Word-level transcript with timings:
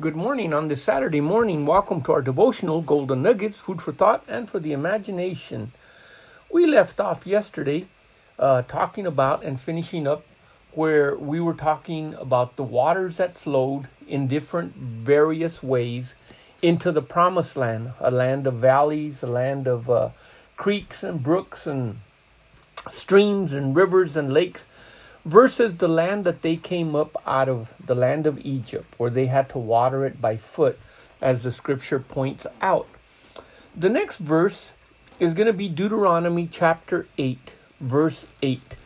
Good 0.00 0.14
morning 0.14 0.54
on 0.54 0.68
this 0.68 0.80
Saturday 0.80 1.20
morning. 1.20 1.66
Welcome 1.66 2.02
to 2.02 2.12
our 2.12 2.22
devotional 2.22 2.82
Golden 2.82 3.20
Nuggets, 3.20 3.58
food 3.58 3.82
for 3.82 3.90
thought 3.90 4.22
and 4.28 4.48
for 4.48 4.60
the 4.60 4.72
imagination. 4.72 5.72
We 6.52 6.66
left 6.66 7.00
off 7.00 7.26
yesterday 7.26 7.88
uh, 8.38 8.62
talking 8.62 9.06
about 9.08 9.42
and 9.42 9.58
finishing 9.58 10.06
up 10.06 10.24
where 10.70 11.16
we 11.16 11.40
were 11.40 11.54
talking 11.54 12.14
about 12.14 12.54
the 12.54 12.62
waters 12.62 13.16
that 13.16 13.36
flowed 13.36 13.88
in 14.06 14.28
different 14.28 14.76
various 14.76 15.64
ways 15.64 16.14
into 16.62 16.92
the 16.92 17.02
promised 17.02 17.56
land, 17.56 17.90
a 17.98 18.12
land 18.12 18.46
of 18.46 18.54
valleys, 18.54 19.24
a 19.24 19.26
land 19.26 19.66
of 19.66 19.90
uh, 19.90 20.10
creeks 20.56 21.02
and 21.02 21.24
brooks 21.24 21.66
and 21.66 21.98
streams 22.88 23.52
and 23.52 23.74
rivers 23.74 24.16
and 24.16 24.32
lakes 24.32 24.64
versus 25.24 25.76
the 25.76 25.88
land 25.88 26.24
that 26.24 26.42
they 26.42 26.56
came 26.56 26.94
up 26.94 27.20
out 27.26 27.48
of 27.48 27.74
the 27.84 27.94
land 27.94 28.26
of 28.26 28.38
Egypt, 28.44 28.94
where 28.96 29.10
they 29.10 29.26
had 29.26 29.48
to 29.50 29.58
water 29.58 30.04
it 30.04 30.20
by 30.20 30.36
foot, 30.36 30.78
as 31.20 31.42
the 31.42 31.52
scripture 31.52 31.98
points 31.98 32.46
out. 32.60 32.86
The 33.76 33.88
next 33.88 34.18
verse 34.18 34.74
is 35.20 35.34
going 35.34 35.46
to 35.46 35.52
be 35.52 35.68
Deuteronomy 35.68 36.46
chapter 36.46 37.06
8, 37.18 37.56
verse 37.80 38.26
8. 38.42 38.76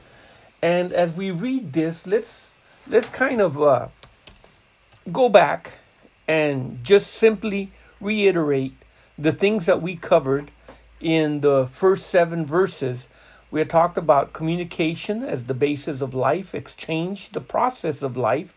And 0.62 0.92
as 0.92 1.12
we 1.12 1.30
read 1.30 1.72
this, 1.72 2.06
let's 2.06 2.50
let's 2.88 3.08
kind 3.08 3.40
of 3.40 3.60
uh, 3.60 3.88
go 5.10 5.28
back 5.28 5.78
and 6.26 6.82
just 6.82 7.12
simply 7.12 7.72
reiterate 8.00 8.74
the 9.18 9.32
things 9.32 9.66
that 9.66 9.82
we 9.82 9.96
covered 9.96 10.50
in 11.00 11.40
the 11.40 11.66
first 11.66 12.06
seven 12.06 12.46
verses 12.46 13.08
we 13.52 13.60
had 13.60 13.68
talked 13.68 13.98
about 13.98 14.32
communication 14.32 15.22
as 15.22 15.44
the 15.44 15.52
basis 15.54 16.00
of 16.00 16.14
life, 16.14 16.54
exchange, 16.54 17.28
the 17.28 17.40
process 17.40 18.00
of 18.00 18.16
life, 18.16 18.54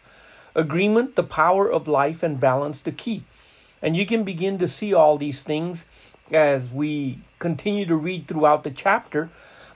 agreement, 0.55 1.17
the 1.17 1.23
power 1.23 1.69
of 1.69 1.85
life, 1.85 2.23
and 2.23 2.39
balance, 2.39 2.79
the 2.79 2.93
key. 2.93 3.25
And 3.81 3.97
you 3.97 4.05
can 4.05 4.23
begin 4.23 4.57
to 4.59 4.69
see 4.69 4.93
all 4.93 5.17
these 5.17 5.43
things 5.43 5.83
as 6.31 6.71
we 6.71 7.19
continue 7.39 7.85
to 7.87 7.95
read 7.97 8.29
throughout 8.29 8.63
the 8.63 8.71
chapter. 8.71 9.29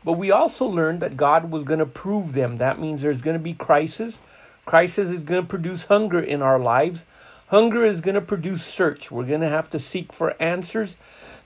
But 0.06 0.14
we 0.14 0.32
also 0.32 0.66
learned 0.66 1.02
that 1.02 1.18
God 1.18 1.52
was 1.52 1.66
going 1.66 1.80
to 1.80 1.86
prove 1.86 2.32
them. 2.32 2.56
That 2.56 2.80
means 2.80 3.02
there's 3.02 3.22
going 3.22 3.38
to 3.38 3.44
be 3.44 3.54
crisis. 3.54 4.20
Crisis 4.66 5.10
is 5.10 5.20
going 5.20 5.42
to 5.42 5.48
produce 5.48 5.86
hunger 5.86 6.22
in 6.22 6.42
our 6.42 6.58
lives. 6.58 7.06
Hunger 7.48 7.84
is 7.84 8.00
going 8.00 8.16
to 8.16 8.22
produce 8.22 8.64
search. 8.64 9.12
We're 9.12 9.26
going 9.26 9.42
to 9.42 9.50
have 9.50 9.70
to 9.72 9.80
seek 9.80 10.14
for 10.14 10.42
answers. 10.42 10.98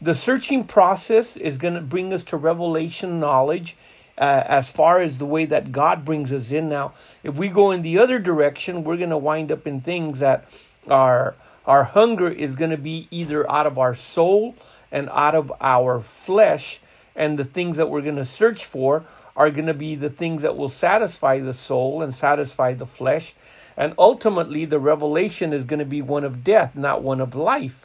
The 0.03 0.15
searching 0.15 0.65
process 0.65 1.37
is 1.37 1.57
going 1.57 1.75
to 1.75 1.79
bring 1.79 2.11
us 2.11 2.23
to 2.23 2.35
revelation 2.35 3.21
knowledge 3.21 3.77
uh, 4.17 4.43
as 4.45 4.69
far 4.69 4.99
as 4.99 5.17
the 5.17 5.25
way 5.25 5.45
that 5.45 5.71
God 5.71 6.03
brings 6.03 6.33
us 6.33 6.51
in. 6.51 6.67
Now, 6.67 6.91
if 7.23 7.35
we 7.35 7.47
go 7.47 7.71
in 7.71 7.83
the 7.83 7.97
other 7.97 8.19
direction, 8.19 8.83
we're 8.83 8.97
going 8.97 9.11
to 9.11 9.17
wind 9.17 9.49
up 9.49 9.65
in 9.65 9.79
things 9.79 10.19
that 10.19 10.43
our 10.89 11.35
our 11.65 11.85
hunger 11.85 12.27
is 12.27 12.55
going 12.55 12.71
to 12.71 12.77
be 12.77 13.07
either 13.11 13.49
out 13.49 13.65
of 13.65 13.77
our 13.77 13.95
soul 13.95 14.57
and 14.91 15.07
out 15.13 15.35
of 15.35 15.53
our 15.61 16.01
flesh, 16.01 16.81
and 17.15 17.39
the 17.39 17.45
things 17.45 17.77
that 17.77 17.89
we're 17.89 18.01
going 18.01 18.17
to 18.17 18.25
search 18.25 18.65
for 18.65 19.05
are 19.37 19.49
going 19.49 19.67
to 19.67 19.73
be 19.73 19.95
the 19.95 20.09
things 20.09 20.41
that 20.41 20.57
will 20.57 20.67
satisfy 20.67 21.39
the 21.39 21.53
soul 21.53 22.01
and 22.01 22.13
satisfy 22.13 22.73
the 22.73 22.85
flesh. 22.85 23.35
And 23.77 23.93
ultimately, 23.97 24.65
the 24.65 24.79
revelation 24.79 25.53
is 25.53 25.63
going 25.63 25.79
to 25.79 25.85
be 25.85 26.01
one 26.01 26.25
of 26.25 26.43
death, 26.43 26.75
not 26.75 27.01
one 27.01 27.21
of 27.21 27.35
life. 27.35 27.82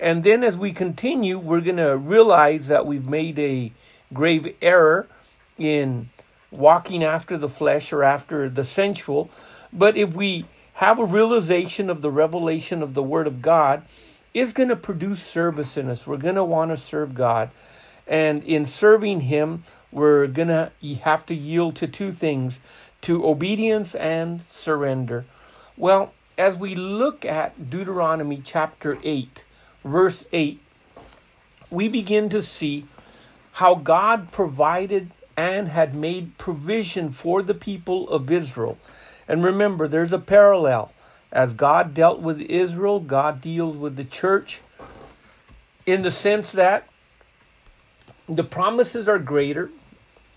And 0.00 0.24
then 0.24 0.44
as 0.44 0.56
we 0.56 0.72
continue, 0.72 1.38
we're 1.38 1.60
going 1.60 1.76
to 1.76 1.96
realize 1.96 2.68
that 2.68 2.86
we've 2.86 3.08
made 3.08 3.38
a 3.38 3.72
grave 4.12 4.54
error 4.60 5.06
in 5.58 6.10
walking 6.50 7.02
after 7.02 7.36
the 7.36 7.48
flesh 7.48 7.92
or 7.92 8.02
after 8.02 8.48
the 8.48 8.64
sensual. 8.64 9.30
But 9.72 9.96
if 9.96 10.14
we 10.14 10.46
have 10.74 10.98
a 10.98 11.04
realization 11.04 11.88
of 11.88 12.02
the 12.02 12.10
revelation 12.10 12.82
of 12.82 12.94
the 12.94 13.02
Word 13.02 13.26
of 13.26 13.40
God, 13.40 13.82
it's 14.34 14.52
going 14.52 14.68
to 14.68 14.76
produce 14.76 15.22
service 15.22 15.78
in 15.78 15.88
us. 15.88 16.06
We're 16.06 16.18
going 16.18 16.34
to 16.34 16.44
want 16.44 16.70
to 16.70 16.76
serve 16.76 17.14
God. 17.14 17.50
And 18.06 18.44
in 18.44 18.66
serving 18.66 19.22
Him, 19.22 19.64
we're 19.90 20.26
going 20.26 20.48
to 20.48 20.70
have 21.02 21.24
to 21.26 21.34
yield 21.34 21.76
to 21.76 21.86
two 21.86 22.12
things 22.12 22.60
to 23.02 23.26
obedience 23.26 23.94
and 23.94 24.42
surrender. 24.48 25.24
Well, 25.76 26.12
as 26.36 26.54
we 26.54 26.74
look 26.74 27.24
at 27.24 27.70
Deuteronomy 27.70 28.42
chapter 28.44 28.98
8, 29.02 29.42
verse 29.86 30.24
8, 30.32 30.60
we 31.70 31.88
begin 31.88 32.28
to 32.28 32.42
see 32.42 32.86
how 33.52 33.74
God 33.74 34.32
provided 34.32 35.10
and 35.36 35.68
had 35.68 35.94
made 35.94 36.38
provision 36.38 37.10
for 37.10 37.42
the 37.42 37.54
people 37.54 38.08
of 38.08 38.30
Israel. 38.30 38.78
And 39.28 39.44
remember, 39.44 39.88
there's 39.88 40.12
a 40.12 40.18
parallel. 40.18 40.92
As 41.32 41.52
God 41.52 41.94
dealt 41.94 42.20
with 42.20 42.40
Israel, 42.42 43.00
God 43.00 43.40
deals 43.40 43.76
with 43.76 43.96
the 43.96 44.04
church 44.04 44.60
in 45.84 46.02
the 46.02 46.10
sense 46.10 46.52
that 46.52 46.88
the 48.28 48.44
promises 48.44 49.08
are 49.08 49.18
greater 49.18 49.70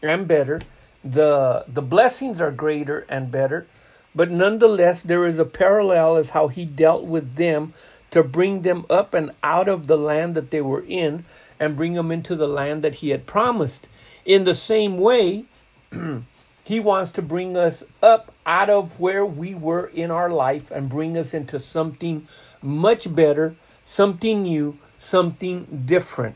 and 0.02 0.28
better, 0.28 0.62
the, 1.04 1.66
the 1.68 1.82
blessings 1.82 2.40
are 2.42 2.52
greater 2.52 3.06
and 3.10 3.32
better, 3.32 3.68
but 4.14 4.30
nonetheless, 4.30 5.02
there 5.02 5.26
is 5.26 5.40
a 5.40 5.46
parallel 5.46 6.18
as 6.18 6.32
how 6.32 6.48
He 6.48 6.66
dealt 6.66 7.06
with 7.06 7.36
them 7.36 7.74
to 8.12 8.24
bring 8.24 8.62
them 8.64 8.86
up 8.90 9.14
and 9.14 9.32
out 9.44 9.68
of 9.68 9.88
the 9.88 9.98
land 9.98 10.36
that 10.36 10.52
they 10.52 10.62
were 10.62 10.84
in 10.88 11.26
and 11.60 11.76
bring 11.76 11.94
them 11.94 12.12
into 12.12 12.36
the 12.36 12.48
land 12.48 12.82
that 12.84 12.96
he 12.96 13.10
had 13.10 13.26
promised. 13.26 13.88
In 14.26 14.44
the 14.44 14.56
same 14.56 14.98
way, 14.98 15.46
he 16.64 16.80
wants 16.80 17.12
to 17.12 17.22
bring 17.22 17.58
us 17.58 17.84
up 18.02 18.34
out 18.46 18.70
of 18.70 19.00
where 19.00 19.26
we 19.26 19.54
were 19.54 19.88
in 19.88 20.12
our 20.12 20.30
life 20.30 20.72
and 20.72 20.90
bring 20.90 21.18
us 21.18 21.34
into 21.34 21.60
something 21.60 22.28
much 22.62 23.14
better, 23.14 23.56
something 23.86 24.44
new, 24.44 24.78
something 24.98 25.84
different. 25.86 26.36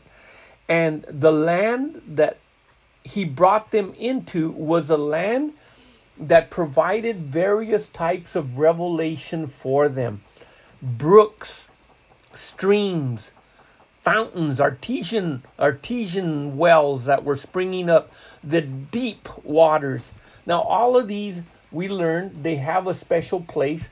And 0.68 1.04
the 1.08 1.32
land 1.32 2.02
that 2.06 2.38
he 3.02 3.24
brought 3.24 3.70
them 3.70 3.94
into 3.98 4.50
was 4.50 4.88
a 4.88 4.96
land 4.96 5.52
that 6.16 6.48
provided 6.48 7.16
various 7.18 7.86
types 7.88 8.36
of 8.36 8.58
revelation 8.58 9.46
for 9.46 9.88
them 9.88 10.22
brooks, 10.84 11.64
streams, 12.34 13.32
fountains, 14.02 14.60
artesian 14.60 15.42
artesian 15.58 16.58
wells 16.58 17.06
that 17.06 17.24
were 17.24 17.36
springing 17.36 17.88
up, 17.88 18.12
the 18.42 18.60
deep 18.60 19.28
waters. 19.42 20.12
Now 20.44 20.60
all 20.60 20.96
of 20.96 21.08
these 21.08 21.42
we 21.72 21.88
learned 21.88 22.44
they 22.44 22.56
have 22.56 22.86
a 22.86 22.94
special 22.94 23.40
place 23.40 23.88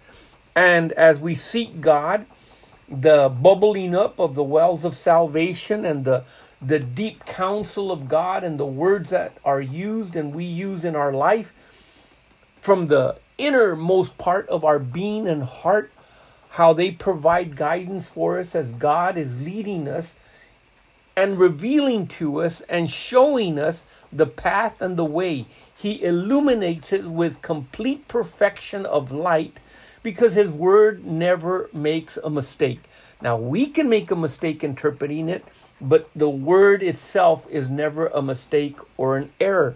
and 0.54 0.92
as 0.92 1.18
we 1.18 1.34
seek 1.34 1.80
God, 1.80 2.26
the 2.88 3.30
bubbling 3.30 3.94
up 3.94 4.18
of 4.18 4.34
the 4.34 4.42
wells 4.42 4.84
of 4.84 4.94
salvation 4.94 5.86
and 5.86 6.04
the 6.04 6.24
the 6.60 6.78
deep 6.78 7.24
counsel 7.24 7.90
of 7.90 8.08
God 8.08 8.44
and 8.44 8.60
the 8.60 8.66
words 8.66 9.10
that 9.10 9.36
are 9.44 9.60
used 9.60 10.14
and 10.14 10.32
we 10.32 10.44
use 10.44 10.84
in 10.84 10.94
our 10.94 11.12
life 11.12 11.52
from 12.60 12.86
the 12.86 13.16
innermost 13.38 14.16
part 14.16 14.48
of 14.48 14.64
our 14.64 14.78
being 14.78 15.26
and 15.26 15.42
heart 15.42 15.90
how 16.52 16.74
they 16.74 16.90
provide 16.90 17.56
guidance 17.56 18.10
for 18.10 18.38
us 18.38 18.54
as 18.54 18.72
God 18.72 19.16
is 19.16 19.42
leading 19.42 19.88
us 19.88 20.12
and 21.16 21.38
revealing 21.38 22.06
to 22.06 22.42
us 22.42 22.60
and 22.68 22.90
showing 22.90 23.58
us 23.58 23.84
the 24.12 24.26
path 24.26 24.82
and 24.82 24.98
the 24.98 25.04
way. 25.04 25.46
He 25.74 26.02
illuminates 26.02 26.92
it 26.92 27.06
with 27.06 27.40
complete 27.40 28.06
perfection 28.06 28.84
of 28.84 29.10
light 29.10 29.60
because 30.02 30.34
His 30.34 30.50
Word 30.50 31.06
never 31.06 31.70
makes 31.72 32.18
a 32.18 32.28
mistake. 32.28 32.80
Now, 33.22 33.38
we 33.38 33.66
can 33.66 33.88
make 33.88 34.10
a 34.10 34.16
mistake 34.16 34.62
interpreting 34.62 35.30
it, 35.30 35.46
but 35.80 36.10
the 36.14 36.28
Word 36.28 36.82
itself 36.82 37.46
is 37.48 37.70
never 37.70 38.08
a 38.08 38.20
mistake 38.20 38.76
or 38.98 39.16
an 39.16 39.32
error. 39.40 39.74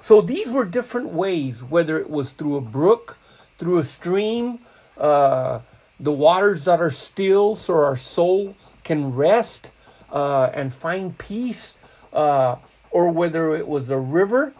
So 0.00 0.20
these 0.20 0.50
were 0.50 0.64
different 0.64 1.08
ways, 1.08 1.64
whether 1.64 1.98
it 1.98 2.08
was 2.08 2.30
through 2.30 2.56
a 2.56 2.60
brook, 2.60 3.16
through 3.58 3.78
a 3.78 3.84
stream, 3.84 4.60
uh, 4.96 5.60
the 6.00 6.12
waters 6.12 6.64
that 6.64 6.80
are 6.80 6.90
still 6.90 7.54
so 7.54 7.74
our 7.74 7.96
soul 7.96 8.56
can 8.82 9.14
rest 9.14 9.70
uh, 10.10 10.50
and 10.54 10.72
find 10.72 11.16
peace, 11.18 11.74
uh, 12.12 12.56
or 12.90 13.10
whether 13.10 13.54
it 13.54 13.68
was 13.68 13.90
a 13.90 13.98
river 13.98 14.52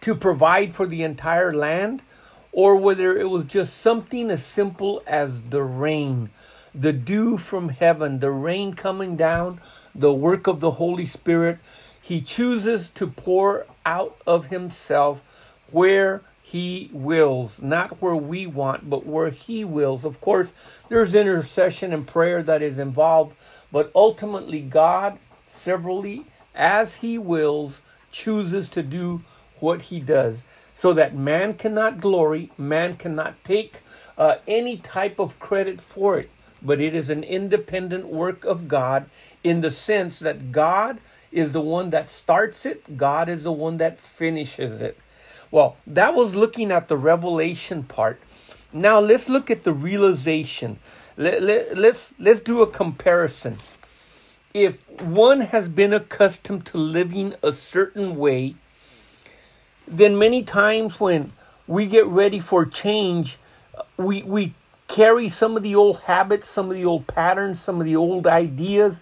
to 0.00 0.14
provide 0.14 0.74
for 0.74 0.86
the 0.86 1.02
entire 1.02 1.54
land, 1.54 2.02
or 2.52 2.76
whether 2.76 3.16
it 3.16 3.30
was 3.30 3.44
just 3.44 3.78
something 3.78 4.30
as 4.30 4.44
simple 4.44 5.02
as 5.06 5.42
the 5.50 5.62
rain, 5.62 6.30
the 6.74 6.92
dew 6.92 7.38
from 7.38 7.70
heaven, 7.70 8.18
the 8.18 8.30
rain 8.30 8.74
coming 8.74 9.16
down, 9.16 9.60
the 9.94 10.12
work 10.12 10.46
of 10.46 10.60
the 10.60 10.72
Holy 10.72 11.06
Spirit. 11.06 11.58
He 12.00 12.20
chooses 12.20 12.90
to 12.90 13.06
pour 13.06 13.66
out 13.84 14.20
of 14.26 14.46
Himself 14.46 15.22
where 15.70 16.22
he 16.48 16.90
wills, 16.92 17.60
not 17.60 18.00
where 18.00 18.14
we 18.14 18.46
want, 18.46 18.88
but 18.88 19.04
where 19.04 19.30
He 19.30 19.64
wills. 19.64 20.04
Of 20.04 20.20
course, 20.20 20.50
there's 20.88 21.12
intercession 21.12 21.92
and 21.92 22.06
prayer 22.06 22.40
that 22.40 22.62
is 22.62 22.78
involved, 22.78 23.34
but 23.72 23.90
ultimately, 23.96 24.60
God, 24.60 25.18
severally, 25.48 26.24
as 26.54 26.96
He 26.96 27.18
wills, 27.18 27.80
chooses 28.12 28.68
to 28.68 28.84
do 28.84 29.22
what 29.58 29.82
He 29.90 29.98
does. 29.98 30.44
so 30.72 30.92
that 30.92 31.16
man 31.16 31.54
cannot 31.54 32.00
glory, 32.00 32.52
man 32.56 32.96
cannot 32.96 33.42
take 33.42 33.80
uh, 34.16 34.36
any 34.46 34.76
type 34.76 35.18
of 35.18 35.40
credit 35.40 35.80
for 35.80 36.16
it, 36.16 36.30
but 36.62 36.80
it 36.80 36.94
is 36.94 37.10
an 37.10 37.24
independent 37.24 38.06
work 38.06 38.44
of 38.44 38.68
God 38.68 39.10
in 39.42 39.62
the 39.62 39.72
sense 39.72 40.20
that 40.20 40.52
God 40.52 41.00
is 41.32 41.50
the 41.50 41.60
one 41.60 41.90
that 41.90 42.08
starts 42.08 42.64
it, 42.64 42.96
God 42.96 43.28
is 43.28 43.42
the 43.42 43.50
one 43.52 43.78
that 43.78 43.98
finishes 43.98 44.80
it. 44.80 44.96
Well, 45.50 45.76
that 45.86 46.14
was 46.14 46.34
looking 46.34 46.72
at 46.72 46.88
the 46.88 46.96
revelation 46.96 47.84
part. 47.84 48.20
Now 48.72 48.98
let's 48.98 49.28
look 49.28 49.50
at 49.50 49.64
the 49.64 49.72
realization. 49.72 50.78
Let, 51.16 51.42
let, 51.42 51.78
let's 51.78 52.12
let's 52.18 52.40
do 52.40 52.62
a 52.62 52.66
comparison. 52.66 53.58
If 54.52 54.78
one 55.00 55.42
has 55.42 55.68
been 55.68 55.92
accustomed 55.92 56.66
to 56.66 56.78
living 56.78 57.34
a 57.42 57.52
certain 57.52 58.16
way, 58.16 58.56
then 59.86 60.18
many 60.18 60.42
times 60.42 60.98
when 60.98 61.32
we 61.66 61.86
get 61.86 62.06
ready 62.06 62.40
for 62.40 62.66
change, 62.66 63.38
we 63.96 64.22
we 64.22 64.54
carry 64.88 65.28
some 65.28 65.56
of 65.56 65.62
the 65.62 65.74
old 65.74 66.00
habits, 66.02 66.48
some 66.48 66.70
of 66.70 66.76
the 66.76 66.84
old 66.84 67.06
patterns, 67.06 67.60
some 67.60 67.80
of 67.80 67.86
the 67.86 67.96
old 67.96 68.26
ideas 68.26 69.00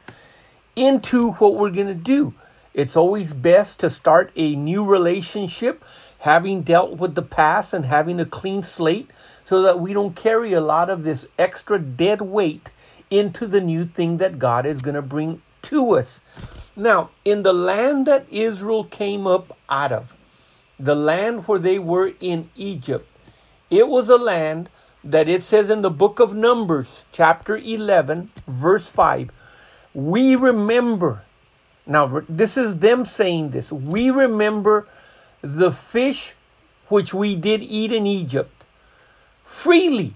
into 0.77 1.33
what 1.33 1.55
we're 1.55 1.71
going 1.71 1.87
to 1.87 1.95
do. 1.95 2.35
It's 2.73 2.97
always 2.97 3.33
best 3.33 3.81
to 3.81 3.91
start 3.91 4.33
a 4.35 4.57
new 4.57 4.85
relationship 4.85 5.85
having 6.25 6.63
dealt 6.63 6.97
with 6.97 7.15
the 7.15 7.23
past 7.23 7.75
and 7.75 7.85
having 7.85 8.19
a 8.19 8.25
clean 8.25 8.63
slate 8.63 9.11
so 9.45 9.61
that 9.61 9.79
we 9.79 9.93
don't 9.93 10.17
carry 10.17 10.55
a 10.55 10.61
lot 10.61 10.89
of 10.89 11.03
this 11.03 11.27
extra 11.39 11.79
dead 11.79 12.23
weight 12.23 12.71
into 13.11 13.47
the 13.47 13.61
new 13.61 13.85
thing 13.85 14.17
that 14.17 14.39
God 14.39 14.65
is 14.65 14.81
going 14.81 14.95
to 14.95 15.03
bring 15.03 15.43
to 15.61 15.97
us. 15.97 16.23
Now, 16.75 17.11
in 17.27 17.43
the 17.43 17.53
land 17.53 18.07
that 18.07 18.25
Israel 18.31 18.85
came 18.85 19.27
up 19.27 19.55
out 19.69 19.93
of, 19.93 20.17
the 20.81 20.95
land 20.95 21.47
where 21.47 21.59
they 21.59 21.79
were 21.79 22.15
in 22.21 22.49
Egypt, 22.57 23.07
it 23.69 23.87
was 23.87 24.09
a 24.09 24.17
land 24.17 24.71
that 25.05 25.29
it 25.29 25.43
says 25.43 25.69
in 25.69 25.83
the 25.83 25.91
book 25.91 26.21
of 26.21 26.35
Numbers, 26.35 27.05
chapter 27.13 27.59
11, 27.59 28.31
verse 28.49 28.89
5, 28.89 29.31
we 29.93 30.37
remember. 30.37 31.25
Now, 31.87 32.23
this 32.31 32.57
is 32.57 32.79
them 32.79 33.05
saying 33.05 33.51
this. 33.51 33.71
We 33.71 34.09
remember 34.09 34.89
the 35.45 35.71
fish 35.71 36.35
which 36.89 37.13
we 37.13 37.37
did 37.37 37.63
eat 37.63 37.93
in 37.93 38.07
Egypt 38.07 38.65
freely, 39.45 40.15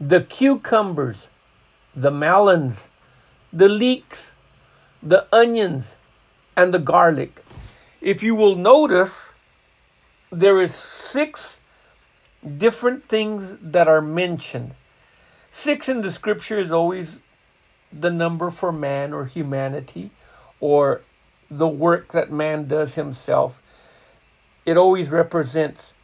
the 0.00 0.22
cucumbers, 0.22 1.28
the 1.94 2.10
melons, 2.10 2.88
the 3.52 3.68
leeks, 3.68 4.32
the 5.02 5.26
onions, 5.30 5.96
and 6.56 6.72
the 6.72 6.78
garlic. 6.78 7.44
If 8.00 8.22
you 8.22 8.34
will 8.34 8.56
notice, 8.56 9.28
there 10.32 10.62
is 10.62 10.74
six 10.74 11.58
different 12.56 13.06
things 13.06 13.56
that 13.60 13.86
are 13.86 14.00
mentioned. 14.00 14.74
Six 15.50 15.88
in 15.88 16.00
the 16.00 16.10
scripture 16.10 16.58
is 16.58 16.72
always 16.72 17.20
the 17.92 18.10
number 18.10 18.50
for 18.50 18.72
man 18.72 19.12
or 19.12 19.26
humanity 19.26 20.10
or 20.58 21.02
the 21.50 21.68
work 21.68 22.12
that 22.12 22.32
man 22.32 22.66
does 22.66 22.94
himself 22.94 23.60
it 24.68 24.76
always 24.76 25.08
represents 25.08 25.94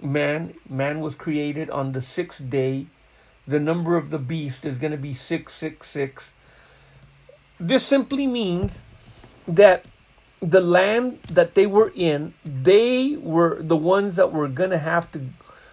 man. 0.00 0.54
Man 0.68 1.00
was 1.00 1.16
created 1.16 1.68
on 1.70 1.90
the 1.90 2.00
sixth 2.00 2.48
day. 2.48 2.86
The 3.48 3.58
number 3.58 3.96
of 3.96 4.10
the 4.10 4.18
beast 4.20 4.64
is 4.64 4.78
going 4.78 4.92
to 4.92 4.96
be 4.96 5.12
666. 5.12 6.30
This 7.58 7.84
simply 7.84 8.28
means 8.28 8.84
that 9.48 9.86
the 10.40 10.60
land 10.60 11.20
that 11.24 11.56
they 11.56 11.66
were 11.66 11.92
in, 11.96 12.34
they 12.44 13.16
were 13.16 13.60
the 13.60 13.76
ones 13.76 14.14
that 14.14 14.32
were 14.32 14.46
going 14.46 14.70
to 14.70 14.78
have 14.78 15.10
to, 15.12 15.26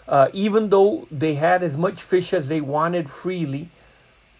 uh, 0.07 0.29
even 0.33 0.69
though 0.69 1.07
they 1.11 1.35
had 1.35 1.61
as 1.61 1.77
much 1.77 2.01
fish 2.01 2.33
as 2.33 2.47
they 2.47 2.61
wanted 2.61 3.11
freely, 3.11 3.69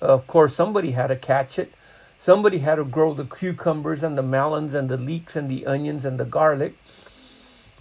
of 0.02 0.26
course, 0.26 0.56
somebody 0.56 0.92
had 0.92 1.08
to 1.08 1.16
catch 1.16 1.60
it. 1.60 1.74
Somebody 2.18 2.58
had 2.58 2.76
to 2.76 2.84
grow 2.84 3.14
the 3.14 3.26
cucumbers 3.26 4.02
and 4.02 4.18
the 4.18 4.24
melons 4.24 4.74
and 4.74 4.90
the 4.90 4.98
leeks 4.98 5.36
and 5.36 5.48
the 5.50 5.68
onions 5.68 6.06
and 6.06 6.20
the 6.20 6.26
garlic. 6.26 6.76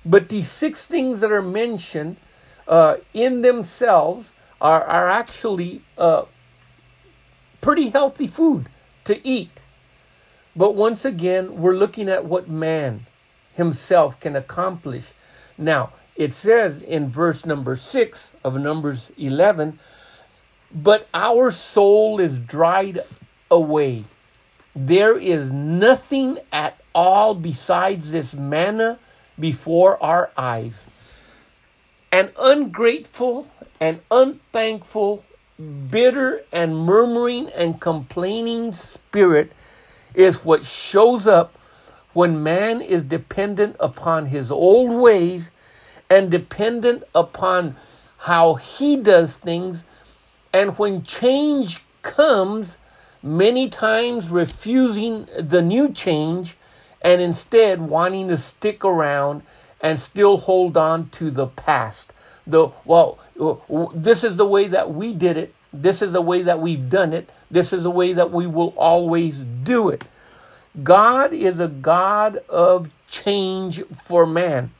But 0.04 0.28
these 0.28 0.48
six 0.48 0.86
things 0.86 1.20
that 1.20 1.32
are 1.32 1.42
mentioned 1.42 2.16
uh, 2.66 2.96
in 3.14 3.42
themselves 3.42 4.32
are, 4.60 4.82
are 4.84 5.08
actually 5.08 5.82
uh, 5.96 6.24
pretty 7.60 7.90
healthy 7.90 8.26
food 8.26 8.68
to 9.04 9.26
eat. 9.26 9.50
But 10.54 10.74
once 10.74 11.04
again, 11.04 11.60
we're 11.60 11.76
looking 11.76 12.08
at 12.08 12.24
what 12.24 12.48
man 12.48 13.06
himself 13.54 14.18
can 14.20 14.36
accomplish. 14.36 15.12
Now, 15.56 15.92
it 16.16 16.32
says 16.32 16.82
in 16.82 17.10
verse 17.10 17.46
number 17.46 17.76
6 17.76 18.32
of 18.42 18.58
Numbers 18.58 19.12
11, 19.16 19.78
but 20.74 21.08
our 21.14 21.50
soul 21.50 22.18
is 22.18 22.38
dried 22.38 23.00
away. 23.50 24.04
There 24.74 25.16
is 25.16 25.50
nothing 25.50 26.38
at 26.52 26.80
all 26.94 27.34
besides 27.34 28.10
this 28.10 28.34
manna 28.34 28.98
before 29.38 30.02
our 30.02 30.30
eyes. 30.36 30.86
An 32.10 32.30
ungrateful 32.38 33.48
and 33.80 34.00
unthankful, 34.10 35.24
bitter 35.90 36.44
and 36.52 36.76
murmuring 36.76 37.48
and 37.48 37.80
complaining 37.80 38.72
spirit 38.72 39.52
is 40.14 40.44
what 40.44 40.64
shows 40.64 41.26
up 41.26 41.56
when 42.12 42.42
man 42.42 42.80
is 42.80 43.02
dependent 43.02 43.76
upon 43.78 44.26
his 44.26 44.50
old 44.50 44.90
ways 44.90 45.50
and 46.10 46.30
dependent 46.30 47.04
upon 47.14 47.76
how 48.18 48.54
he 48.54 48.96
does 48.96 49.36
things. 49.36 49.84
And 50.52 50.76
when 50.78 51.02
change 51.02 51.84
comes, 52.02 52.78
many 53.22 53.68
times 53.68 54.30
refusing 54.30 55.28
the 55.38 55.62
new 55.62 55.92
change 55.92 56.56
and 57.02 57.20
instead 57.20 57.80
wanting 57.80 58.28
to 58.28 58.38
stick 58.38 58.84
around 58.84 59.42
and 59.80 59.98
still 60.00 60.38
hold 60.38 60.76
on 60.76 61.08
to 61.10 61.30
the 61.30 61.46
past. 61.46 62.12
The 62.46 62.68
well, 62.84 63.18
this 63.94 64.24
is 64.24 64.36
the 64.36 64.46
way 64.46 64.68
that 64.68 64.92
we 64.92 65.12
did 65.12 65.36
it. 65.36 65.54
This 65.72 66.00
is 66.00 66.12
the 66.12 66.22
way 66.22 66.42
that 66.42 66.60
we've 66.60 66.88
done 66.88 67.12
it. 67.12 67.30
This 67.50 67.72
is 67.72 67.82
the 67.82 67.90
way 67.90 68.14
that 68.14 68.30
we 68.30 68.46
will 68.46 68.74
always 68.76 69.40
do 69.40 69.90
it. 69.90 70.02
God 70.82 71.32
is 71.32 71.60
a 71.60 71.68
God 71.68 72.38
of 72.48 72.90
change 73.08 73.82
for 73.92 74.26
man. 74.26 74.70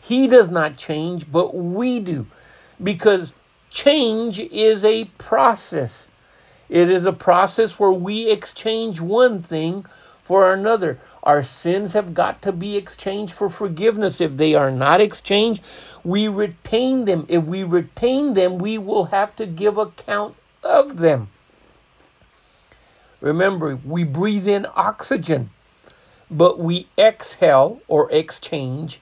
He 0.00 0.28
does 0.28 0.48
not 0.48 0.76
change, 0.76 1.30
but 1.30 1.54
we 1.54 2.00
do. 2.00 2.26
Because 2.82 3.34
change 3.70 4.38
is 4.38 4.84
a 4.84 5.04
process. 5.18 6.08
It 6.68 6.88
is 6.88 7.04
a 7.04 7.12
process 7.12 7.78
where 7.78 7.92
we 7.92 8.30
exchange 8.30 9.00
one 9.00 9.42
thing 9.42 9.84
for 10.22 10.52
another. 10.52 11.00
Our 11.22 11.42
sins 11.42 11.92
have 11.94 12.14
got 12.14 12.42
to 12.42 12.52
be 12.52 12.76
exchanged 12.76 13.32
for 13.32 13.48
forgiveness. 13.48 14.20
If 14.20 14.36
they 14.36 14.54
are 14.54 14.70
not 14.70 15.00
exchanged, 15.00 15.62
we 16.04 16.28
retain 16.28 17.04
them. 17.04 17.26
If 17.28 17.46
we 17.46 17.64
retain 17.64 18.34
them, 18.34 18.58
we 18.58 18.78
will 18.78 19.06
have 19.06 19.34
to 19.36 19.46
give 19.46 19.76
account 19.76 20.36
of 20.62 20.98
them. 20.98 21.28
Remember, 23.20 23.76
we 23.84 24.04
breathe 24.04 24.46
in 24.46 24.66
oxygen, 24.76 25.50
but 26.30 26.58
we 26.58 26.86
exhale 26.96 27.80
or 27.88 28.10
exchange 28.12 29.00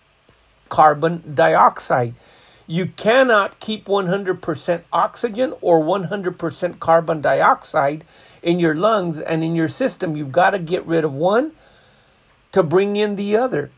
carbon 0.68 1.34
dioxide. 1.34 2.14
You 2.66 2.86
cannot 2.86 3.60
keep 3.60 3.84
100% 3.84 4.82
oxygen 4.92 5.54
or 5.60 5.84
100% 5.84 6.80
carbon 6.80 7.20
dioxide 7.20 8.04
in 8.42 8.58
your 8.58 8.74
lungs 8.74 9.20
and 9.20 9.44
in 9.44 9.54
your 9.54 9.68
system. 9.68 10.16
You've 10.16 10.32
got 10.32 10.50
to 10.50 10.58
get 10.58 10.84
rid 10.84 11.04
of 11.04 11.12
one 11.12 11.52
to 12.56 12.62
bring 12.62 12.96
in 12.96 13.16
the 13.16 13.36
other. 13.36 13.70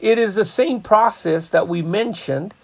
It 0.00 0.18
is 0.18 0.34
the 0.34 0.46
same 0.46 0.80
process 0.80 1.50
that 1.50 1.68
we 1.68 1.82
mentioned 1.82 2.54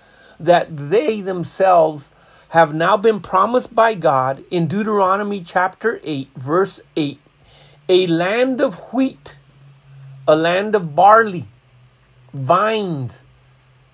that 0.40 0.74
they 0.74 1.20
themselves 1.20 2.08
have 2.48 2.74
now 2.74 2.96
been 2.96 3.20
promised 3.20 3.74
by 3.74 3.92
God 3.92 4.42
in 4.50 4.68
Deuteronomy 4.68 5.42
chapter 5.42 6.00
8, 6.02 6.30
verse 6.34 6.80
8 6.96 7.20
a 7.90 8.06
land 8.06 8.62
of 8.62 8.78
wheat, 8.94 9.36
a 10.26 10.34
land 10.34 10.74
of 10.74 10.94
barley, 10.94 11.46
vines, 12.32 13.22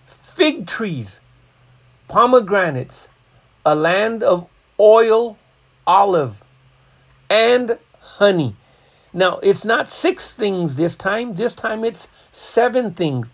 fig 0.05 0.69
trees, 0.69 1.19
pomegranates, 2.07 3.09
a 3.67 3.75
land 3.75 4.23
of 4.23 4.49
oil, 4.79 5.37
olive, 5.85 6.45
and 7.29 7.76
honey. 8.00 8.55
Now, 9.16 9.38
it's 9.44 9.64
not 9.64 9.88
six 9.88 10.33
things 10.33 10.75
this 10.75 10.97
time, 10.97 11.35
this 11.35 11.54
time 11.54 11.85
it's 11.85 12.09
seven 12.33 12.94
things. 12.94 13.28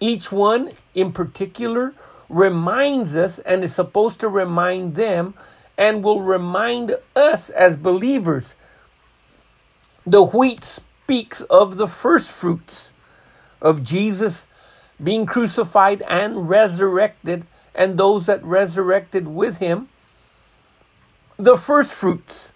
Each 0.00 0.30
one 0.30 0.72
in 0.94 1.12
particular 1.12 1.94
reminds 2.28 3.16
us 3.16 3.38
and 3.38 3.64
is 3.64 3.74
supposed 3.74 4.20
to 4.20 4.28
remind 4.28 4.96
them 4.96 5.32
and 5.78 6.04
will 6.04 6.20
remind 6.20 6.94
us 7.16 7.48
as 7.48 7.76
believers. 7.76 8.54
The 10.04 10.24
wheat 10.24 10.62
speaks 10.62 11.40
of 11.40 11.78
the 11.78 11.88
first 11.88 12.30
fruits 12.30 12.92
of 13.62 13.82
Jesus 13.82 14.46
being 15.02 15.24
crucified 15.24 16.02
and 16.02 16.48
resurrected, 16.48 17.46
and 17.74 17.96
those 17.96 18.26
that 18.26 18.42
resurrected 18.44 19.28
with 19.28 19.58
him, 19.58 19.88
the 21.36 21.56
first 21.56 21.94
fruits. 21.94 22.52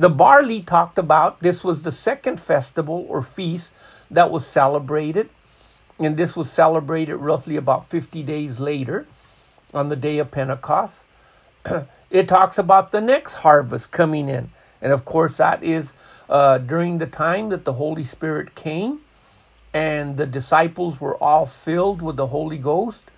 The 0.00 0.08
barley 0.08 0.62
talked 0.62 0.96
about, 0.96 1.40
this 1.40 1.62
was 1.62 1.82
the 1.82 1.92
second 1.92 2.40
festival 2.40 3.04
or 3.10 3.20
feast 3.20 3.70
that 4.10 4.30
was 4.30 4.46
celebrated, 4.46 5.28
and 5.98 6.16
this 6.16 6.34
was 6.34 6.50
celebrated 6.50 7.16
roughly 7.16 7.56
about 7.56 7.90
50 7.90 8.22
days 8.22 8.58
later 8.58 9.06
on 9.74 9.90
the 9.90 9.96
day 9.96 10.16
of 10.16 10.30
Pentecost. 10.30 11.04
it 12.10 12.28
talks 12.28 12.56
about 12.56 12.92
the 12.92 13.02
next 13.02 13.34
harvest 13.34 13.90
coming 13.90 14.30
in. 14.30 14.48
And 14.80 14.94
of 14.94 15.04
course, 15.04 15.36
that 15.36 15.62
is 15.62 15.92
uh, 16.30 16.56
during 16.56 16.96
the 16.96 17.06
time 17.06 17.50
that 17.50 17.66
the 17.66 17.74
Holy 17.74 18.04
Spirit 18.04 18.54
came 18.54 19.02
and 19.74 20.16
the 20.16 20.24
disciples 20.24 20.98
were 20.98 21.22
all 21.22 21.44
filled 21.44 22.00
with 22.00 22.16
the 22.16 22.28
Holy 22.28 22.56
Ghost. 22.56 23.10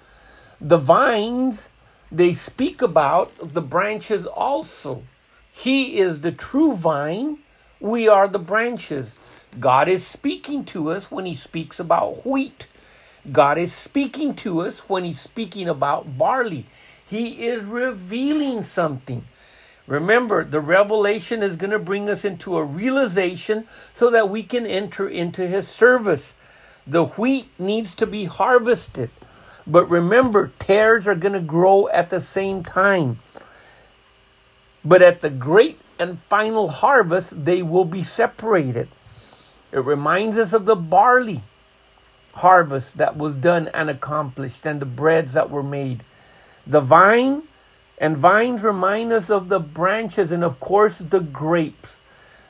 The 0.61 0.79
vines, 0.79 1.69
they 2.11 2.35
speak 2.35 2.83
about 2.83 3.31
the 3.41 3.63
branches 3.63 4.27
also. 4.27 5.05
He 5.53 5.99
is 5.99 6.23
the 6.23 6.33
true 6.33 6.75
vine, 6.75 7.39
we 7.79 8.09
are 8.09 8.27
the 8.29 8.39
branches. 8.39 9.17
God 9.61 9.87
is 9.89 10.07
speaking 10.07 10.65
to 10.67 10.91
us 10.91 11.11
when 11.11 11.27
He 11.27 11.35
speaks 11.35 11.79
about 11.79 12.25
wheat. 12.27 12.67
God 13.31 13.59
is 13.59 13.73
speaking 13.73 14.35
to 14.37 14.63
us 14.63 14.89
when 14.89 15.05
He's 15.05 15.21
speaking 15.21 15.69
about 15.69 16.17
barley. 16.17 16.67
He 17.05 17.47
is 17.47 17.65
revealing 17.65 18.63
something. 18.63 19.25
Remember, 19.87 20.45
the 20.45 20.61
revelation 20.61 21.43
is 21.43 21.57
going 21.57 21.71
to 21.71 21.79
bring 21.79 22.09
us 22.09 22.25
into 22.25 22.57
a 22.57 22.65
realization 22.65 23.67
so 23.93 24.11
that 24.11 24.31
we 24.31 24.43
can 24.43 24.65
enter 24.65 25.09
into 25.09 25.47
His 25.47 25.69
service. 25.69 26.35
The 26.87 27.05
wheat 27.05 27.49
needs 27.59 27.95
to 27.97 28.07
be 28.07 28.25
harvested. 28.25 29.11
But 29.67 29.91
remember, 29.91 30.53
tares 30.59 31.07
are 31.07 31.15
going 31.15 31.35
to 31.35 31.41
grow 31.41 31.89
at 31.89 32.11
the 32.11 32.21
same 32.21 32.63
time. 32.63 33.21
But 34.85 35.03
at 35.03 35.21
the 35.21 35.31
great 35.31 35.79
and 35.99 36.21
final 36.29 36.69
harvest, 36.69 37.45
they 37.45 37.63
will 37.63 37.85
be 37.85 38.03
separated. 38.03 38.89
It 39.71 39.85
reminds 39.85 40.37
us 40.37 40.53
of 40.53 40.65
the 40.65 40.77
barley 40.77 41.43
harvest 42.35 42.99
that 42.99 43.17
was 43.17 43.35
done 43.35 43.69
and 43.69 43.89
accomplished 43.91 44.67
and 44.67 44.81
the 44.81 44.87
breads 44.87 45.35
that 45.35 45.51
were 45.51 45.63
made. 45.63 46.03
The 46.67 46.81
vine 46.81 47.43
and 47.99 48.17
vines 48.17 48.63
remind 48.63 49.13
us 49.13 49.31
of 49.31 49.49
the 49.49 49.61
branches 49.61 50.33
and, 50.33 50.43
of 50.43 50.59
course, 50.59 50.99
the 50.99 51.21
grapes. 51.21 51.97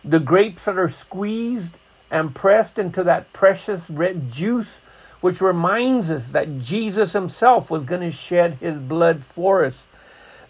The 0.05 0.21
grapes 0.21 0.65
that 0.65 0.79
are 0.79 0.89
squeezed 0.89 1.77
and 2.11 2.35
pressed 2.35 2.79
into 2.79 3.03
that 3.05 3.33
precious 3.33 3.89
red 3.91 4.31
juice, 4.31 4.81
which 5.21 5.41
reminds 5.41 6.11
us 6.11 6.31
that 6.31 6.59
Jesus 6.59 7.12
himself 7.12 7.71
was 7.71 7.85
going 7.85 8.01
to 8.01 8.11
shed 8.11 8.55
his 8.55 8.79
blood 8.79 9.23
for 9.23 9.65
us. 9.65 9.87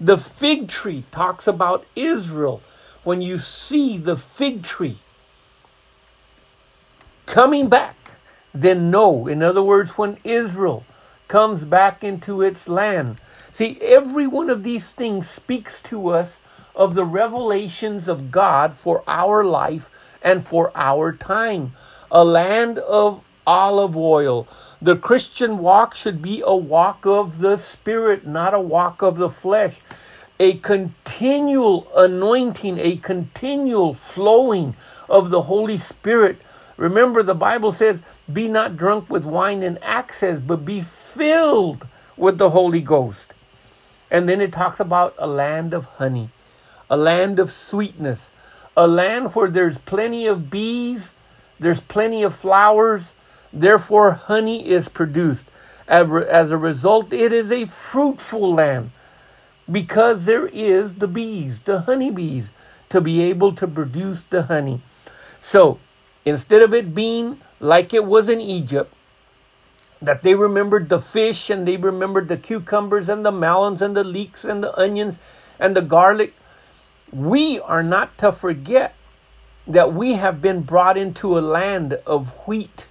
The 0.03 0.19
fig 0.19 0.67
tree 0.67 1.05
talks 1.13 1.47
about 1.47 1.87
Israel. 1.95 2.61
When 3.05 3.23
you 3.23 3.39
see 3.39 3.99
the 3.99 4.17
fig 4.17 4.65
tree 4.65 4.99
coming 7.27 7.69
back, 7.69 7.97
then 8.53 8.91
know. 8.91 9.29
In 9.29 9.45
other 9.45 9.63
words, 9.63 9.97
when 9.97 10.19
Israel 10.25 10.85
comes 11.29 11.65
back 11.65 12.03
into 12.03 12.43
its 12.43 12.69
land. 12.69 13.21
See, 13.53 13.79
every 13.81 14.27
one 14.27 14.51
of 14.51 14.65
these 14.65 14.91
things 14.91 15.29
speaks 15.29 15.81
to 15.83 16.09
us 16.09 16.41
of 16.75 16.95
the 16.95 17.05
revelations 17.05 18.09
of 18.09 18.33
God 18.33 18.75
for 18.75 19.05
our 19.07 19.45
life 19.45 20.19
and 20.21 20.45
for 20.45 20.73
our 20.75 21.13
time. 21.13 21.75
A 22.11 22.25
land 22.25 22.79
of 22.81 23.23
olive 23.47 23.97
oil. 23.97 24.47
The 24.81 24.97
Christian 24.97 25.59
walk 25.59 25.95
should 25.95 26.23
be 26.23 26.43
a 26.45 26.55
walk 26.55 27.07
of 27.07 27.39
the 27.39 27.57
Spirit, 27.57 28.27
not 28.27 28.55
a 28.55 28.61
walk 28.61 29.03
of 29.03 29.17
the 29.17 29.31
flesh. 29.31 29.81
A 30.41 30.55
continual 30.59 31.87
anointing, 31.97 32.79
a 32.79 32.97
continual 32.97 33.95
flowing 33.95 34.75
of 35.09 35.31
the 35.31 35.43
Holy 35.43 35.79
Spirit. 35.79 36.39
Remember, 36.77 37.23
the 37.23 37.35
Bible 37.35 37.71
says, 37.71 38.01
Be 38.33 38.49
not 38.49 38.77
drunk 38.77 39.09
with 39.11 39.25
wine 39.25 39.63
and 39.63 39.79
excess, 39.83 40.41
but 40.41 40.65
be 40.65 40.81
filled 40.81 41.87
with 42.17 42.39
the 42.39 42.51
Holy 42.51 42.81
Ghost. 42.81 43.35
And 44.11 44.29
then 44.29 44.41
it 44.41 44.53
talks 44.53 44.81
about 44.81 45.15
a 45.19 45.27
land 45.27 45.75
of 45.75 45.85
honey, 45.87 46.31
a 46.91 46.97
land 46.97 47.39
of 47.39 47.51
sweetness, 47.51 48.31
a 48.77 48.87
land 48.87 49.35
where 49.35 49.51
there's 49.51 49.79
plenty 49.79 50.27
of 50.27 50.51
bees, 50.51 51.13
there's 51.61 51.81
plenty 51.81 52.23
of 52.23 52.35
flowers, 52.35 53.13
therefore, 53.53 54.13
honey 54.13 54.69
is 54.69 54.89
produced. 54.89 55.47
As 55.89 56.51
a 56.51 56.57
result, 56.57 57.13
it 57.13 57.33
is 57.33 57.53
a 57.53 57.67
fruitful 57.67 58.55
land 58.55 58.91
because 59.71 60.25
there 60.25 60.47
is 60.47 60.95
the 60.95 61.09
bees, 61.09 61.59
the 61.65 61.81
honeybees, 61.81 62.51
to 62.89 63.01
be 63.01 63.23
able 63.23 63.55
to 63.55 63.67
produce 63.67 64.23
the 64.23 64.45
honey. 64.45 64.81
So, 65.41 65.79
instead 66.25 66.63
of 66.63 66.73
it 66.73 66.95
being 66.95 67.41
like 67.61 67.93
it 67.93 68.05
was 68.05 68.29
in 68.29 68.41
Egypt, 68.41 68.93
that 70.01 70.23
they 70.23 70.35
remembered 70.35 70.89
the 70.89 71.01
fish 71.01 71.51
and 71.51 71.67
they 71.67 71.77
remembered 71.77 72.29
the 72.29 72.37
cucumbers 72.37 73.09
and 73.09 73.25
the 73.25 73.31
melons 73.31 73.83
and 73.83 73.97
the 73.97 74.05
leeks 74.05 74.45
and 74.45 74.63
the 74.63 74.77
onions 74.79 75.19
and 75.61 75.77
the 75.77 75.83
garlic 75.83 76.35
we 77.13 77.61
are 77.61 77.83
not 77.83 78.17
to 78.19 78.33
forget 78.33 78.95
that 79.67 79.93
we 79.93 80.15
have 80.15 80.41
been 80.41 80.63
brought 80.63 80.97
into 80.97 81.39
a 81.39 81.41
land 81.41 81.93
of 82.07 82.33
wheat, 82.49 82.87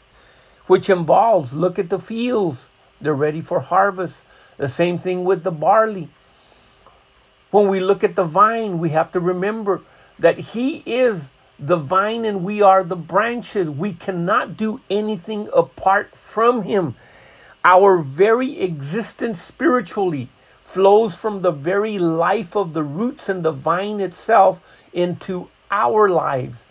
which 0.67 0.89
involves 0.89 1.53
look 1.53 1.79
at 1.79 1.89
the 1.89 1.99
fields, 1.99 2.69
they're 2.99 3.13
ready 3.13 3.41
for 3.41 3.59
harvest. 3.59 4.23
The 4.57 4.69
same 4.69 4.97
thing 4.97 5.23
with 5.23 5.43
the 5.43 5.51
barley. 5.51 6.09
When 7.49 7.67
we 7.67 7.79
look 7.79 8.03
at 8.03 8.15
the 8.15 8.23
vine, 8.23 8.79
we 8.79 8.89
have 8.89 9.11
to 9.13 9.19
remember 9.19 9.81
that 10.19 10.37
He 10.37 10.83
is 10.85 11.31
the 11.57 11.77
vine 11.77 12.25
and 12.25 12.43
we 12.43 12.61
are 12.61 12.83
the 12.83 12.95
branches. 12.95 13.69
We 13.69 13.93
cannot 13.93 14.55
do 14.55 14.81
anything 14.89 15.49
apart 15.53 16.15
from 16.15 16.63
Him. 16.63 16.95
Our 17.63 18.01
very 18.01 18.61
existence 18.61 19.41
spiritually 19.41 20.29
flows 20.61 21.19
from 21.19 21.41
the 21.41 21.51
very 21.51 21.99
life 21.99 22.55
of 22.55 22.73
the 22.73 22.83
roots 22.83 23.29
and 23.29 23.43
the 23.43 23.51
vine 23.51 23.99
itself 23.99 24.61
into 24.93 25.49
our 25.69 26.09
lives. 26.09 26.65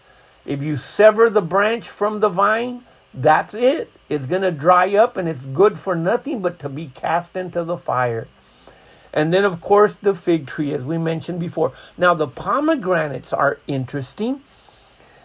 If 0.46 0.62
you 0.62 0.76
sever 0.76 1.28
the 1.28 1.42
branch 1.42 1.88
from 1.88 2.20
the 2.20 2.28
vine, 2.28 2.82
that's 3.12 3.54
it. 3.54 3.90
It's 4.08 4.26
going 4.26 4.42
to 4.42 4.52
dry 4.52 4.94
up 4.94 5.16
and 5.16 5.28
it's 5.28 5.42
good 5.42 5.78
for 5.78 5.94
nothing 5.94 6.40
but 6.42 6.58
to 6.60 6.68
be 6.68 6.90
cast 6.94 7.36
into 7.36 7.64
the 7.64 7.76
fire. 7.76 8.28
And 9.12 9.34
then, 9.34 9.44
of 9.44 9.60
course, 9.60 9.96
the 9.96 10.14
fig 10.14 10.46
tree, 10.46 10.72
as 10.72 10.84
we 10.84 10.96
mentioned 10.96 11.40
before. 11.40 11.72
Now, 11.98 12.14
the 12.14 12.28
pomegranates 12.28 13.32
are 13.32 13.58
interesting 13.66 14.42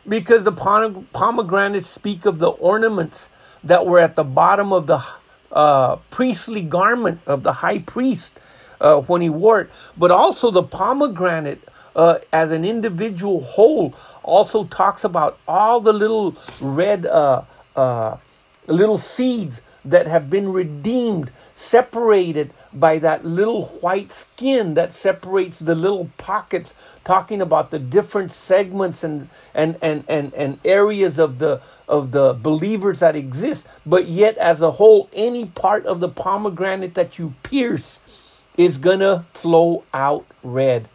because 0.07 0.43
the 0.43 0.51
pomegranates 0.51 1.87
speak 1.87 2.25
of 2.25 2.39
the 2.39 2.49
ornaments 2.49 3.29
that 3.63 3.85
were 3.85 3.99
at 3.99 4.15
the 4.15 4.23
bottom 4.23 4.73
of 4.73 4.87
the 4.87 5.03
uh, 5.51 5.97
priestly 6.09 6.61
garment 6.61 7.19
of 7.25 7.43
the 7.43 7.53
high 7.53 7.79
priest 7.79 8.33
uh, 8.81 9.01
when 9.01 9.21
he 9.21 9.29
wore 9.29 9.61
it, 9.61 9.69
but 9.97 10.11
also 10.11 10.51
the 10.51 10.63
pomegranate 10.63 11.61
uh, 11.95 12.19
as 12.33 12.51
an 12.51 12.65
individual 12.65 13.41
whole 13.41 13.93
also 14.21 14.65
talks 14.65 15.03
about 15.03 15.39
all 15.47 15.79
the 15.79 15.93
little 15.93 16.35
red 16.61 17.05
uh, 17.75 18.17
little 18.67 18.97
seeds 18.97 19.61
that 19.85 20.07
have 20.07 20.29
been 20.29 20.51
redeemed, 20.51 21.31
separated 21.53 22.51
by 22.73 22.97
that 22.99 23.23
little 23.23 23.65
white 23.81 24.11
skin 24.11 24.73
that 24.73 24.93
separates 24.93 25.59
the 25.59 25.75
little 25.75 26.09
pockets, 26.17 26.73
talking 27.03 27.41
about 27.41 27.69
the 27.71 27.79
different 27.79 28.31
segments 28.31 29.03
and 29.03 29.29
and 29.53 29.77
and 29.81 30.03
and, 30.07 30.33
and 30.33 30.59
areas 30.65 31.19
of 31.19 31.39
the 31.39 31.61
of 31.87 32.11
the 32.11 32.33
believers 32.33 32.99
that 32.99 33.15
exist. 33.15 33.65
But 33.85 34.07
yet, 34.07 34.37
as 34.37 34.61
a 34.61 34.71
whole, 34.71 35.09
any 35.13 35.45
part 35.45 35.85
of 35.85 35.99
the 35.99 36.09
pomegranate 36.09 36.95
that 36.95 37.19
you 37.19 37.35
pierce 37.43 37.99
is 38.57 38.77
to 38.99 39.25
flow 39.33 39.83
out 39.93 40.25
red. 40.43 40.87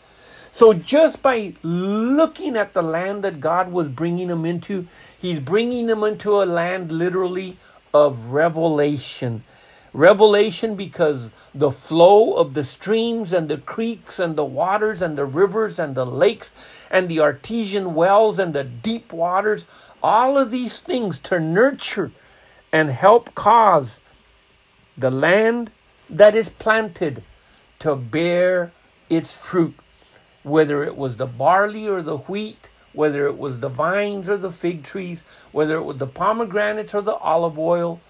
So 0.51 0.73
just 0.73 1.23
by 1.23 1.55
looking 1.63 2.57
at 2.57 2.73
the 2.73 2.83
land 2.83 3.25
that 3.25 3.41
God 3.41 3.71
was 3.71 3.89
bringing 3.89 4.29
them 4.29 4.45
into, 4.45 4.87
He's 5.19 5.41
bringing 5.41 5.87
them 5.87 6.03
into 6.03 6.43
a 6.43 6.45
land 6.45 6.91
literally 6.91 7.57
of 7.95 8.27
revelation. 8.27 9.45
Revelation 9.93 10.77
because 10.77 11.31
the 11.55 11.73
flow 11.73 12.35
of 12.35 12.55
the 12.55 12.65
streams 12.65 13.33
and 13.33 13.49
the 13.49 13.59
creeks 13.59 14.19
and 14.19 14.37
the 14.37 14.45
waters 14.45 15.03
and 15.03 15.19
the 15.19 15.25
rivers 15.25 15.79
and 15.79 15.95
the 15.95 16.07
lakes 16.07 16.51
and 16.91 17.09
the 17.09 17.21
artesian 17.21 17.95
wells 17.95 18.39
and 18.39 18.55
the 18.55 18.65
deep 18.65 19.13
waters, 19.13 19.67
all 20.03 20.39
of 20.39 20.51
these 20.51 20.79
things 20.81 21.19
to 21.19 21.41
nurture 21.41 22.13
and 22.73 22.91
help 22.91 23.35
cause 23.35 23.99
the 24.97 25.11
land 25.11 25.71
that 26.09 26.35
is 26.35 26.49
planted 26.49 27.23
to 27.81 27.97
bear 27.97 28.73
its 29.09 29.37
fruit, 29.37 29.75
whether 30.43 30.83
it 30.85 30.97
was 30.97 31.17
the 31.17 31.27
barley 31.27 31.87
or 31.87 32.03
the 32.03 32.19
wheat, 32.19 32.69
whether 32.93 33.27
it 33.27 33.39
was 33.39 33.61
the 33.61 33.69
vines 33.69 34.29
or 34.29 34.37
the 34.37 34.51
fig 34.53 34.83
trees, 34.83 35.23
whether 35.53 35.77
it 35.77 35.83
was 35.83 35.99
the 35.99 36.07
pomegranates 36.07 36.95
or 36.95 37.03
the 37.03 37.15
olive 37.15 37.59
oil, 37.59 38.01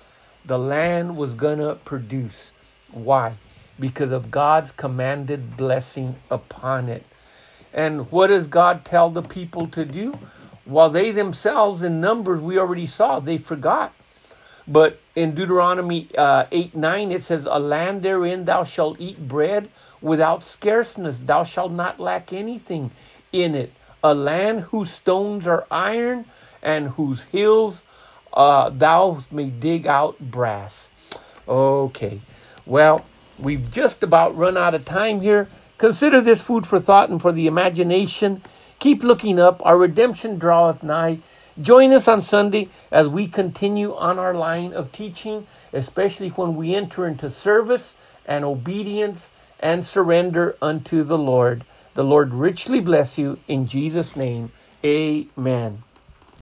the 0.44 0.58
land 0.58 1.16
was 1.16 1.34
going 1.34 1.58
to 1.58 1.75
produce. 1.84 2.52
Why? 2.90 3.34
Because 3.78 4.12
of 4.12 4.30
God's 4.30 4.72
commanded 4.72 5.56
blessing 5.56 6.16
upon 6.30 6.88
it. 6.88 7.04
And 7.72 8.10
what 8.10 8.28
does 8.28 8.46
God 8.46 8.84
tell 8.84 9.10
the 9.10 9.22
people 9.22 9.66
to 9.68 9.84
do? 9.84 10.18
While 10.64 10.90
they 10.90 11.10
themselves, 11.10 11.82
in 11.82 12.00
Numbers, 12.00 12.40
we 12.40 12.58
already 12.58 12.87
saw, 12.87 13.20
they 13.20 13.38
forgot. 13.38 13.92
But 14.66 15.00
in 15.16 15.34
Deuteronomy 15.34 16.08
uh, 16.16 16.44
8 16.52 16.76
9, 16.76 17.10
it 17.10 17.22
says, 17.22 17.46
A 17.50 17.58
land 17.58 18.02
therein 18.02 18.44
thou 18.44 18.64
shalt 18.64 19.00
eat 19.00 19.26
bread 19.26 19.68
without 20.00 20.42
scarceness, 20.42 21.19
thou 21.19 21.45
shalt 21.45 21.73
not 21.73 22.00
lack 22.00 22.33
anything 22.33 22.90
in 23.33 23.54
it. 23.54 23.73
A 24.02 24.14
land 24.14 24.61
whose 24.61 24.90
stones 24.90 25.47
are 25.47 25.66
iron 25.71 26.25
and 26.62 26.88
whose 26.88 27.25
hills 27.25 27.83
uh, 28.33 28.71
thou 28.71 29.23
may 29.30 29.50
dig 29.50 29.87
out 29.87 30.19
brass. 30.19 30.88
Okay, 31.49 32.21
well, 32.64 33.04
we've 33.38 33.71
just 33.71 34.02
about 34.02 34.37
run 34.37 34.57
out 34.57 34.75
of 34.75 34.85
time 34.85 35.21
here. 35.21 35.49
Consider 35.78 36.21
this 36.21 36.47
food 36.47 36.66
for 36.66 36.78
thought 36.78 37.11
and 37.11 37.21
for 37.21 37.33
the 37.33 37.47
imagination. 37.47 38.42
Keep 38.78 39.02
looking 39.02 39.38
up. 39.38 39.64
Our 39.64 39.78
redemption 39.78 40.38
draweth 40.38 40.83
nigh. 40.83 41.19
Join 41.61 41.92
us 41.92 42.07
on 42.09 42.23
Sunday 42.23 42.69
as 42.90 43.09
we 43.09 43.26
continue 43.26 43.95
on 43.95 44.19
our 44.19 44.33
line 44.33 44.73
of 44.73 44.92
teaching, 44.92 45.47
especially 45.73 46.28
when 46.30 46.54
we 46.54 46.75
enter 46.75 47.07
into 47.07 47.28
service 47.28 47.95
and 48.26 48.45
obedience 48.45 49.30
and 49.60 49.84
surrender 49.84 50.56
unto 50.60 51.04
the 51.04 51.18
Lord. 51.18 51.64
The 51.94 52.04
Lord 52.04 52.32
richly 52.34 52.80
bless 52.80 53.18
you 53.18 53.38
in 53.46 53.66
Jesus' 53.66 54.16
name. 54.16 54.52
Amen. 54.84 55.82